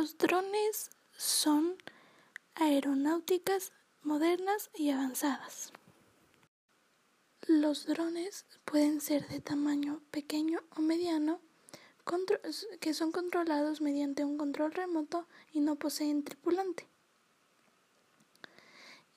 Los 0.00 0.16
drones 0.16 0.90
son 1.14 1.76
aeronáuticas 2.54 3.74
modernas 4.02 4.70
y 4.74 4.88
avanzadas. 4.88 5.74
Los 7.46 7.84
drones 7.84 8.46
pueden 8.64 9.02
ser 9.02 9.28
de 9.28 9.40
tamaño 9.40 10.00
pequeño 10.10 10.60
o 10.74 10.80
mediano, 10.80 11.38
que 12.80 12.94
son 12.94 13.12
controlados 13.12 13.82
mediante 13.82 14.24
un 14.24 14.38
control 14.38 14.72
remoto 14.72 15.26
y 15.52 15.60
no 15.60 15.76
poseen 15.76 16.24
tripulante. 16.24 16.88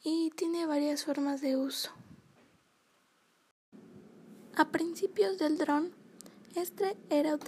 Y 0.04 0.32
tiene 0.32 0.66
varias 0.66 1.06
formas 1.06 1.40
de 1.40 1.56
uso. 1.56 1.92
A 4.58 4.68
principios 4.68 5.38
del 5.38 5.58
dron, 5.58 5.96
este 6.56 6.98
era, 7.10 7.40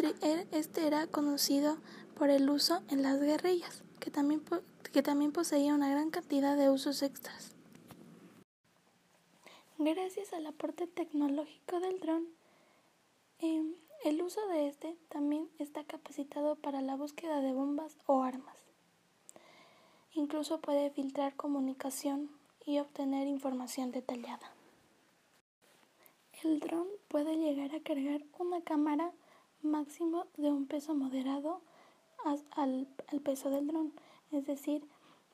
este 0.52 0.88
era 0.88 1.06
conocido 1.08 1.80
por 2.16 2.29
el 2.29 2.50
uso 2.50 2.82
en 2.89 3.04
las 3.04 3.20
guerrillas, 3.20 3.83
que 4.00 4.10
también, 4.10 4.42
que 4.92 5.04
también 5.04 5.32
poseía 5.32 5.75
una 5.75 5.89
gran 5.89 6.10
cantidad 6.10 6.57
de 6.57 6.69
usos 6.69 7.04
extras. 7.04 7.51
Gracias 9.78 10.32
al 10.33 10.47
aporte 10.47 10.87
tecnológico 10.87 11.82
del 11.82 12.00
dron, 12.00 12.25
em, 13.39 13.75
el 14.06 14.21
uso 14.21 14.47
de 14.47 14.68
este 14.68 14.96
también 15.09 15.50
está 15.59 15.83
capacitado 15.83 16.56
para 16.56 16.82
la 16.82 16.96
búsqueda 16.96 17.42
de 17.42 17.51
bombas 17.51 17.97
o 18.06 18.23
armas. 18.23 18.56
Incluso 20.14 20.61
puede 20.61 20.92
filtrar 20.92 21.36
comunicación 21.36 22.29
y 22.65 22.79
obtener 22.79 23.28
información 23.28 23.92
detallada. 23.92 24.51
El 26.43 26.59
dron 26.59 26.87
puede 27.07 27.36
llegar 27.36 27.75
a 27.75 27.82
cargar 27.82 28.21
una 28.39 28.61
cámara 28.61 29.11
máximo 29.61 30.28
de 30.37 30.51
un 30.51 30.68
peso 30.68 30.93
moderado 30.93 31.61
al, 32.25 32.88
peso 33.23 33.50
del 33.50 33.67
dron, 33.67 33.94
es 34.31 34.45
decir, 34.45 34.88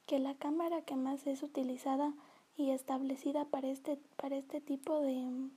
que 0.05 0.19
la 0.19 0.35
cámara 0.35 0.81
que 0.81 0.95
más 0.95 1.25
es 1.27 1.43
utilizada 1.43 2.13
y 2.57 2.71
establecida 2.71 3.45
para 3.45 3.69
este, 3.69 3.97
para 4.17 4.35
este 4.35 4.61
tipo 4.61 4.99
de, 5.01 5.49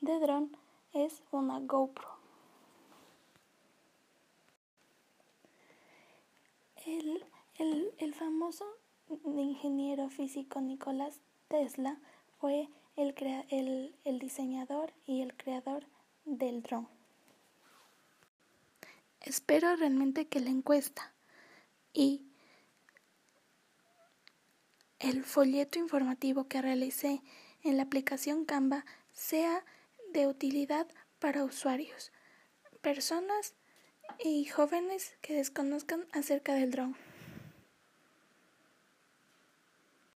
de 0.00 0.18
dron 0.20 0.56
es 0.92 1.22
una 1.30 1.60
GoPro. 1.60 2.08
El, 6.86 7.24
el, 7.56 7.92
el 7.98 8.14
famoso 8.14 8.66
ingeniero 9.24 10.10
físico 10.10 10.60
Nicolás 10.60 11.20
Tesla 11.48 11.98
fue 12.38 12.68
el, 12.96 13.14
el, 14.04 14.18
diseñador 14.18 14.92
y 15.06 15.22
el 15.22 15.36
creador 15.36 15.84
del 16.24 16.62
dron. 16.62 16.88
Espero 19.24 19.74
realmente 19.76 20.28
que 20.28 20.38
la 20.38 20.50
encuesta 20.50 21.14
y 21.94 22.26
el 24.98 25.24
folleto 25.24 25.78
informativo 25.78 26.46
que 26.46 26.60
realicé 26.60 27.22
en 27.62 27.78
la 27.78 27.84
aplicación 27.84 28.44
Canva 28.44 28.84
sea 29.12 29.64
de 30.12 30.26
utilidad 30.26 30.86
para 31.20 31.42
usuarios, 31.42 32.12
personas 32.82 33.54
y 34.22 34.44
jóvenes 34.44 35.16
que 35.22 35.34
desconozcan 35.34 36.06
acerca 36.12 36.52
del 36.52 36.70
dron. 36.70 36.94